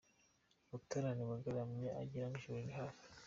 [0.77, 3.05] Utaranigwa agaramye agirango ijuru riri hafi.